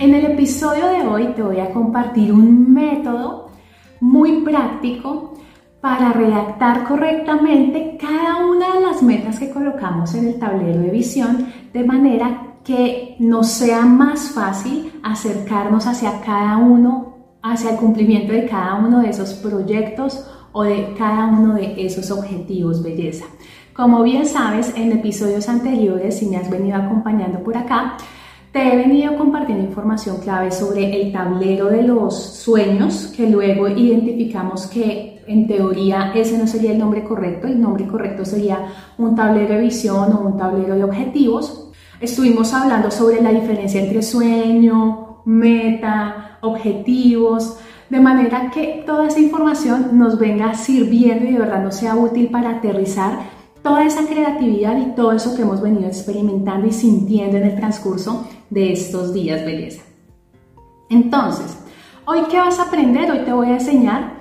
[0.00, 3.50] En el episodio de hoy te voy a compartir un método
[4.00, 5.34] muy práctico
[5.82, 11.48] para redactar correctamente cada una de las metas que colocamos en el tablero de visión
[11.74, 18.46] de manera que nos sea más fácil acercarnos hacia cada uno, hacia el cumplimiento de
[18.46, 23.26] cada uno de esos proyectos o de cada uno de esos objetivos, belleza.
[23.74, 27.98] Como bien sabes, en episodios anteriores, si me has venido acompañando por acá,
[28.52, 34.66] te he venido compartiendo información clave sobre el tablero de los sueños, que luego identificamos
[34.66, 39.54] que en teoría ese no sería el nombre correcto, el nombre correcto sería un tablero
[39.54, 41.70] de visión o un tablero de objetivos.
[42.00, 49.96] Estuvimos hablando sobre la diferencia entre sueño, meta, objetivos, de manera que toda esa información
[49.96, 54.96] nos venga sirviendo y de verdad nos sea útil para aterrizar toda esa creatividad y
[54.96, 59.82] todo eso que hemos venido experimentando y sintiendo en el transcurso de estos días, belleza.
[60.90, 61.56] Entonces,
[62.04, 63.10] hoy qué vas a aprender?
[63.10, 64.14] Hoy te voy a enseñar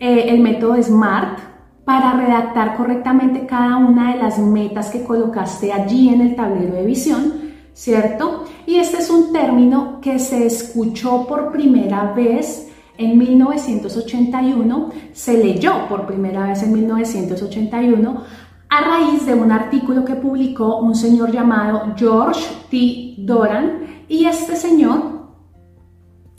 [0.00, 1.38] eh, el método SMART
[1.84, 6.84] para redactar correctamente cada una de las metas que colocaste allí en el tablero de
[6.84, 8.44] visión, ¿cierto?
[8.66, 12.68] Y este es un término que se escuchó por primera vez
[12.98, 18.22] en 1981, se leyó por primera vez en 1981
[18.70, 23.14] a raíz de un artículo que publicó un señor llamado George T.
[23.18, 25.28] Doran y este señor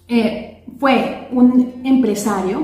[0.07, 2.61] eh, fue un empresario,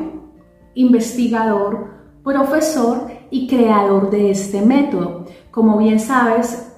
[0.75, 1.91] investigador,
[2.23, 5.25] profesor y creador de este método.
[5.51, 6.73] Como bien sabes,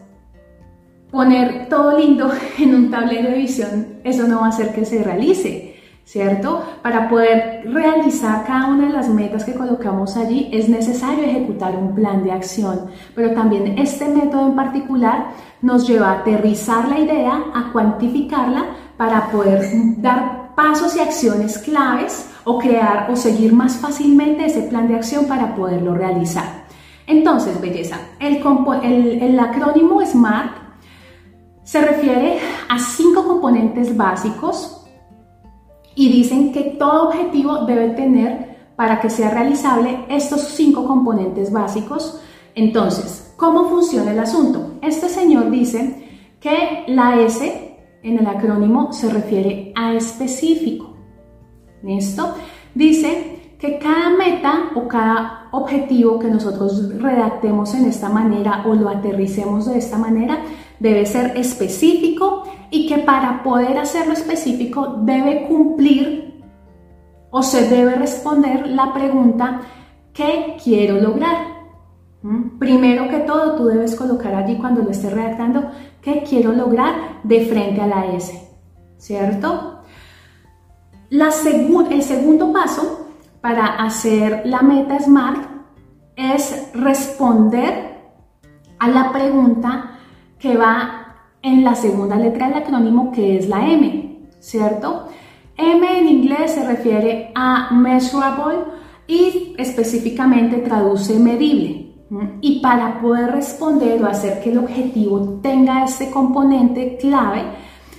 [1.11, 5.03] poner todo lindo en un tablero de visión, eso no va a hacer que se
[5.03, 5.68] realice.
[6.09, 6.63] ¿Cierto?
[6.81, 11.93] Para poder realizar cada una de las metas que colocamos allí es necesario ejecutar un
[11.93, 15.27] plan de acción, pero también este método en particular
[15.61, 18.65] nos lleva a aterrizar la idea, a cuantificarla
[18.97, 19.61] para poder
[19.97, 25.25] dar pasos y acciones claves o crear o seguir más fácilmente ese plan de acción
[25.25, 26.65] para poderlo realizar.
[27.05, 28.41] Entonces, belleza, el,
[29.21, 30.53] el, acrónimo SMART
[31.63, 34.78] se refiere a cinco componentes básicos
[35.99, 42.21] y dicen que todo objetivo debe tener para que sea realizable estos cinco componentes básicos.
[42.55, 44.75] Entonces, ¿cómo funciona el asunto?
[44.81, 46.07] Este señor dice
[46.39, 50.95] que la S en el acrónimo se refiere a específico.
[51.83, 52.33] ¿Listo?
[52.73, 58.87] Dice que cada meta o cada objetivo que nosotros redactemos en esta manera o lo
[58.87, 60.39] aterricemos de esta manera
[60.79, 66.43] debe ser específico y que para poder hacerlo específico debe cumplir
[67.31, 69.61] o se debe responder la pregunta
[70.13, 71.59] ¿qué quiero lograr?
[72.21, 72.59] ¿Mm?
[72.59, 75.71] Primero que todo, tú debes colocar allí cuando lo estés redactando
[76.01, 78.49] qué quiero lograr de frente a la S,
[78.97, 79.81] ¿cierto?
[81.09, 81.29] La
[81.89, 83.07] el segundo paso
[83.41, 85.43] para hacer la meta SMART
[86.15, 87.97] es responder
[88.77, 89.97] a la pregunta
[90.37, 90.98] que va
[91.41, 95.07] en la segunda letra del acrónimo que es la M, ¿cierto?
[95.57, 98.57] M en inglés se refiere a measurable
[99.07, 101.85] y específicamente traduce medible.
[102.41, 107.43] Y para poder responder o hacer que el objetivo tenga este componente clave,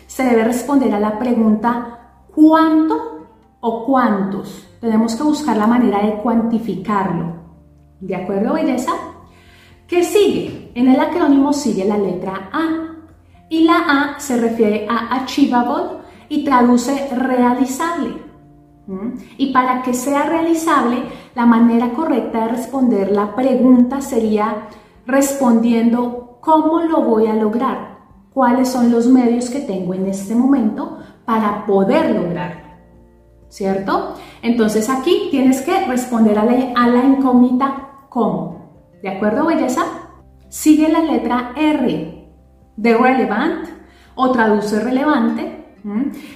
[0.06, 3.28] se debe responder a la pregunta ¿cuánto
[3.60, 4.68] o cuántos?
[4.80, 7.34] Tenemos que buscar la manera de cuantificarlo.
[8.00, 8.92] ¿De acuerdo, belleza?
[9.86, 10.72] ¿Qué sigue?
[10.74, 12.89] En el acrónimo sigue la letra A
[13.50, 15.98] y la A se refiere a achievable
[16.30, 18.14] y traduce realizable.
[18.86, 19.18] ¿Mm?
[19.36, 21.02] Y para que sea realizable,
[21.34, 24.68] la manera correcta de responder la pregunta sería
[25.04, 27.98] respondiendo cómo lo voy a lograr,
[28.32, 32.70] cuáles son los medios que tengo en este momento para poder lograrlo.
[33.48, 34.14] ¿Cierto?
[34.42, 38.70] Entonces aquí tienes que responder a la, a la incógnita cómo.
[39.02, 39.82] ¿De acuerdo, belleza?
[40.48, 42.19] Sigue la letra R
[42.80, 43.68] de relevant
[44.14, 45.66] o traduce relevante.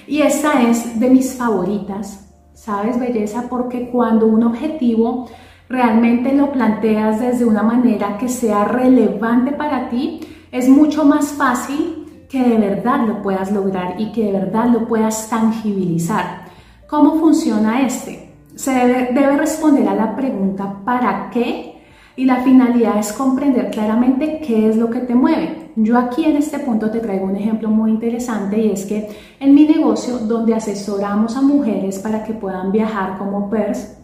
[0.06, 3.46] Y esta es de mis favoritas, ¿sabes, belleza?
[3.48, 5.28] Porque cuando un objetivo
[5.68, 10.20] realmente lo planteas desde una manera que sea relevante para ti,
[10.52, 14.86] es mucho más fácil que de verdad lo puedas lograr y que de verdad lo
[14.86, 16.44] puedas tangibilizar.
[16.86, 18.32] ¿Cómo funciona este?
[18.54, 21.82] Se debe, debe responder a la pregunta ¿para qué?
[22.16, 25.63] Y la finalidad es comprender claramente qué es lo que te mueve.
[25.76, 29.08] Yo aquí en este punto te traigo un ejemplo muy interesante y es que
[29.40, 33.96] en mi negocio donde asesoramos a mujeres para que puedan viajar como PERS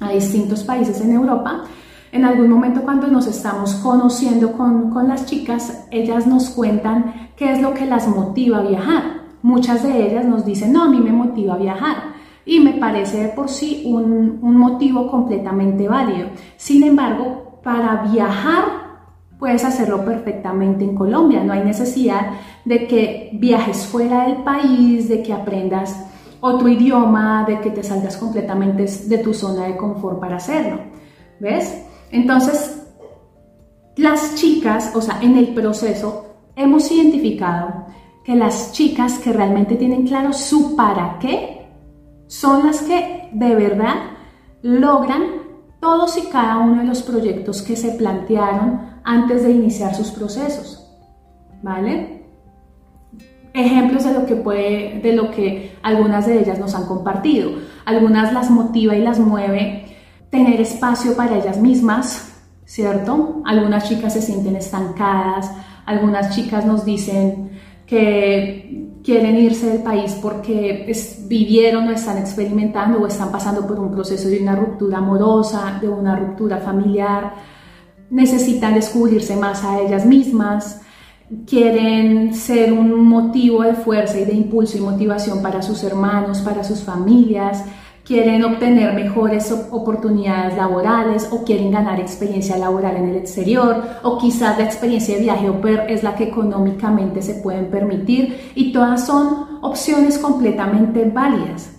[0.00, 1.64] a distintos países en Europa,
[2.10, 7.52] en algún momento cuando nos estamos conociendo con, con las chicas, ellas nos cuentan qué
[7.52, 9.02] es lo que las motiva a viajar.
[9.42, 11.96] muchas de ellas nos dicen, no, a mí me motiva a viajar.
[12.44, 16.30] Y me parece de por sí un, un motivo completamente válido.
[16.56, 18.77] Sin embargo, para viajar
[19.38, 21.42] puedes hacerlo perfectamente en Colombia.
[21.44, 22.32] No hay necesidad
[22.64, 26.04] de que viajes fuera del país, de que aprendas
[26.40, 30.80] otro idioma, de que te salgas completamente de tu zona de confort para hacerlo.
[31.40, 31.84] ¿Ves?
[32.10, 32.82] Entonces,
[33.96, 36.26] las chicas, o sea, en el proceso
[36.56, 37.86] hemos identificado
[38.24, 41.66] que las chicas que realmente tienen claro su para qué
[42.26, 43.94] son las que de verdad
[44.62, 45.22] logran
[45.80, 50.86] todos y cada uno de los proyectos que se plantearon antes de iniciar sus procesos.
[51.62, 52.26] ¿Vale?
[53.54, 57.52] Ejemplos de lo que puede, de lo que algunas de ellas nos han compartido.
[57.86, 59.86] Algunas las motiva y las mueve
[60.30, 62.32] tener espacio para ellas mismas,
[62.66, 63.40] ¿cierto?
[63.46, 65.50] Algunas chicas se sienten estancadas,
[65.86, 67.50] algunas chicas nos dicen
[67.86, 70.92] que quieren irse del país porque
[71.28, 75.88] vivieron o están experimentando o están pasando por un proceso de una ruptura amorosa, de
[75.88, 77.32] una ruptura familiar,
[78.10, 80.80] necesitan descubrirse más a ellas mismas,
[81.46, 86.64] quieren ser un motivo de fuerza y de impulso y motivación para sus hermanos, para
[86.64, 87.64] sus familias,
[88.08, 94.56] quieren obtener mejores oportunidades laborales o quieren ganar experiencia laboral en el exterior o quizás
[94.56, 99.06] la experiencia de viaje o per es la que económicamente se pueden permitir y todas
[99.06, 101.74] son opciones completamente válidas.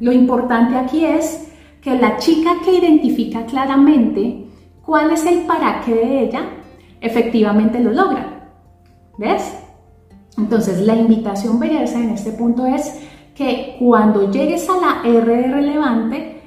[0.00, 1.48] Lo importante aquí es
[1.80, 4.41] que la chica que identifica claramente
[4.84, 6.42] cuál es el para qué de ella,
[7.00, 8.50] efectivamente lo logra.
[9.18, 9.54] ¿Ves?
[10.38, 13.00] Entonces la invitación belleza en este punto es
[13.34, 16.42] que cuando llegues a la R de relevante,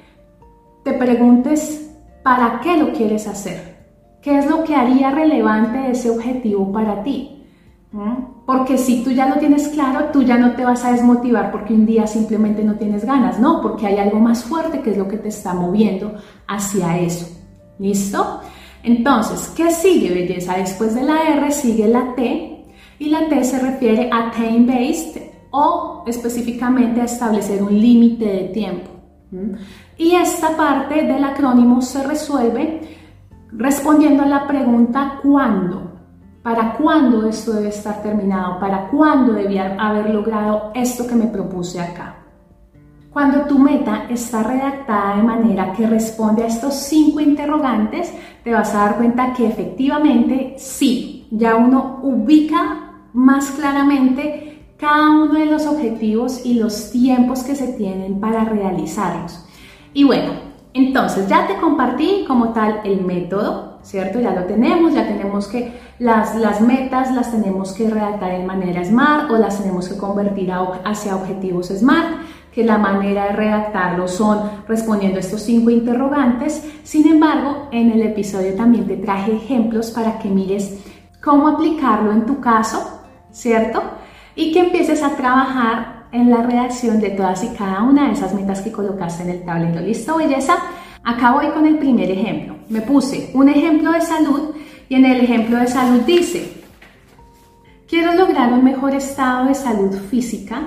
[0.83, 1.91] te preguntes
[2.23, 3.75] para qué lo quieres hacer.
[4.21, 7.43] ¿Qué es lo que haría relevante ese objetivo para ti?
[7.91, 8.45] ¿Mm?
[8.45, 11.73] Porque si tú ya lo tienes claro, tú ya no te vas a desmotivar porque
[11.73, 15.07] un día simplemente no tienes ganas, no, porque hay algo más fuerte que es lo
[15.07, 16.15] que te está moviendo
[16.47, 17.27] hacia eso.
[17.79, 18.41] ¿Listo?
[18.83, 20.57] Entonces, ¿qué sigue belleza?
[20.57, 22.65] Después de la R sigue la T
[22.99, 28.91] y la T se refiere a time-based o específicamente a establecer un límite de tiempo.
[29.97, 32.81] Y esta parte del acrónimo se resuelve
[33.51, 35.93] respondiendo a la pregunta ¿cuándo?
[36.43, 38.59] ¿Para cuándo esto debe estar terminado?
[38.59, 42.24] ¿Para cuándo debía haber logrado esto que me propuse acá?
[43.15, 48.11] Cuando tu meta está redactada de manera que responde a estos cinco interrogantes,
[48.43, 55.35] te vas a dar cuenta que efectivamente sí, ya uno ubica más claramente cada uno
[55.35, 59.45] de los objetivos y los tiempos que se tienen para realizarlos.
[59.93, 60.33] Y bueno,
[60.73, 64.19] entonces ya te compartí como tal el método, ¿cierto?
[64.19, 68.83] Ya lo tenemos, ya tenemos que las, las metas las tenemos que redactar en manera
[68.83, 70.51] SMART o las tenemos que convertir
[70.83, 72.24] hacia objetivos SMART,
[72.55, 76.63] que la manera de redactarlo son respondiendo estos cinco interrogantes.
[76.83, 80.79] Sin embargo, en el episodio también te traje ejemplos para que mires
[81.21, 83.83] cómo aplicarlo en tu caso, ¿cierto?
[84.35, 88.33] y que empieces a trabajar en la redacción de todas y cada una de esas
[88.33, 89.81] metas que colocaste en el tablero.
[89.81, 90.57] ¿Listo, belleza?
[91.03, 92.55] Acá voy con el primer ejemplo.
[92.69, 94.55] Me puse un ejemplo de salud
[94.89, 96.63] y en el ejemplo de salud dice,
[97.87, 100.61] quiero lograr un mejor estado de salud física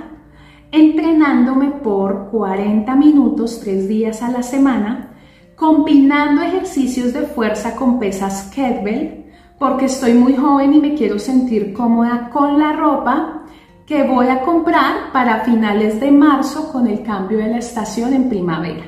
[0.70, 5.10] entrenándome por 40 minutos, 3 días a la semana,
[5.56, 9.26] combinando ejercicios de fuerza con pesas kettlebell,
[9.58, 13.42] porque estoy muy joven y me quiero sentir cómoda con la ropa
[13.86, 18.28] que voy a comprar para finales de marzo con el cambio de la estación en
[18.28, 18.84] primavera.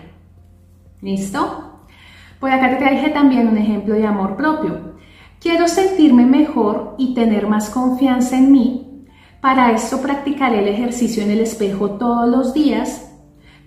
[1.01, 1.81] ¿Listo?
[2.39, 4.95] Pues acá te traje también un ejemplo de amor propio.
[5.41, 8.89] Quiero sentirme mejor y tener más confianza en mí.
[9.40, 13.11] Para esto practicaré el ejercicio en el espejo todos los días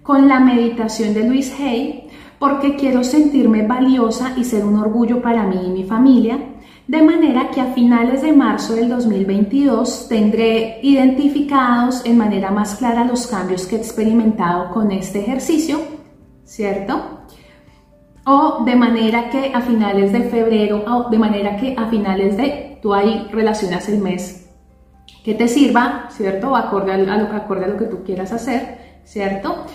[0.03, 5.47] con la meditación de Luis Hay porque quiero sentirme valiosa y ser un orgullo para
[5.47, 6.37] mí y mi familia
[6.87, 13.03] de manera que a finales de marzo del 2022 tendré identificados en manera más clara
[13.03, 15.79] los cambios que he experimentado con este ejercicio,
[16.43, 17.21] ¿cierto?
[18.25, 22.79] O de manera que a finales de febrero, o de manera que a finales de,
[22.81, 24.42] tú ahí relacionas el mes
[25.23, 26.55] que te sirva, ¿cierto?
[26.55, 29.65] Acorde a, lo, que tú quieras hacer, ¿cierto?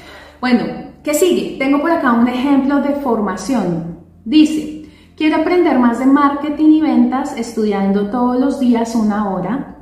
[0.40, 0.64] Bueno,
[1.02, 1.56] ¿qué sigue?
[1.58, 3.98] Tengo por acá un ejemplo de formación.
[4.24, 4.78] Dice,
[5.18, 9.78] Quiero aprender más de marketing y ventas estudiando todos los días una hora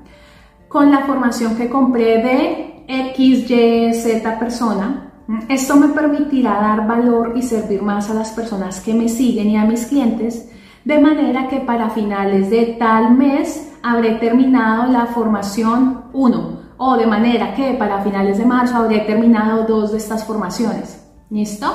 [0.66, 5.12] con la formación que compré de X, Y, Z persona.
[5.50, 9.58] Esto me permitirá dar valor y servir más a las personas que me siguen y
[9.58, 10.50] a mis clientes,
[10.86, 17.06] de manera que para finales de tal mes habré terminado la formación 1 o de
[17.06, 21.06] manera que para finales de marzo habré terminado dos de estas formaciones.
[21.30, 21.66] ¿Listo?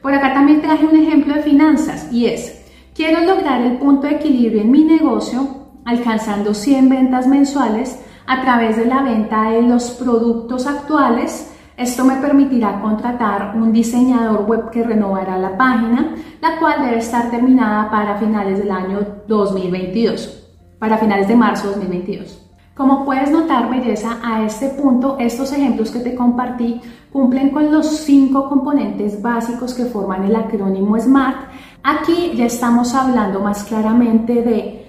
[0.00, 2.64] Por acá también traje un ejemplo de finanzas y es,
[2.94, 8.76] quiero lograr el punto de equilibrio en mi negocio alcanzando 100 ventas mensuales a través
[8.76, 11.52] de la venta de los productos actuales.
[11.76, 17.30] Esto me permitirá contratar un diseñador web que renovará la página, la cual debe estar
[17.30, 20.45] terminada para finales del año 2022,
[20.78, 22.42] para finales de marzo 2022.
[22.76, 26.80] Como puedes notar, belleza, a este punto, estos ejemplos que te compartí
[27.10, 31.36] cumplen con los cinco componentes básicos que forman el acrónimo SMART.
[31.82, 34.86] Aquí ya estamos hablando más claramente de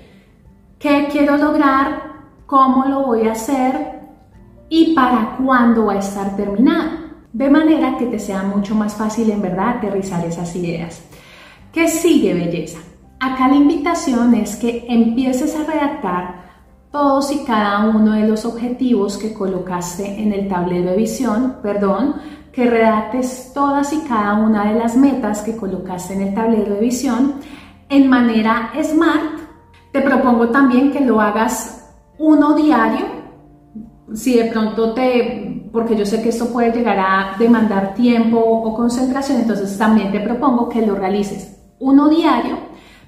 [0.77, 2.01] qué quiero lograr,
[2.45, 4.01] cómo lo voy a hacer
[4.67, 7.07] y para cuándo va a estar terminado.
[7.31, 11.01] De manera que te sea mucho más fácil en verdad aterrizar esas ideas.
[11.71, 12.79] ¿Qué sigue, belleza?
[13.19, 16.47] Acá la invitación es que empieces a redactar
[16.91, 22.15] todos y cada uno de los objetivos que colocaste en el tablero de visión, perdón,
[22.51, 26.79] que redactes todas y cada una de las metas que colocaste en el tablero de
[26.79, 27.35] visión
[27.89, 29.39] en manera SMART.
[29.91, 33.05] Te propongo también que lo hagas uno diario,
[34.13, 38.75] si de pronto te, porque yo sé que esto puede llegar a demandar tiempo o
[38.75, 42.57] concentración, entonces también te propongo que lo realices uno diario,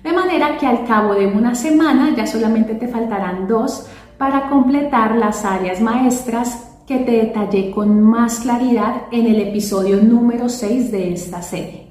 [0.04, 3.88] de manera que al cabo de una semana ya solamente te faltarán dos
[4.18, 10.50] para completar las áreas maestras que te detallé con más claridad en el episodio número
[10.50, 11.90] 6 de esta serie.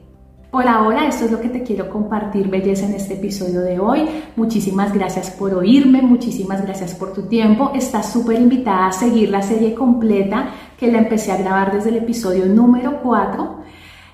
[0.51, 4.09] Por ahora, esto es lo que te quiero compartir, belleza, en este episodio de hoy.
[4.35, 7.73] Muchísimas gracias por oírme, muchísimas gracias por tu tiempo.
[7.75, 10.49] Estás súper invitada a seguir la serie completa
[10.79, 13.59] que la empecé a grabar desde el episodio número 4.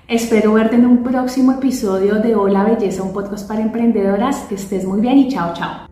[0.07, 4.37] Espero verte en un próximo episodio de Hola Belleza, un podcast para emprendedoras.
[4.47, 5.84] Que estés muy bien y chao, chao.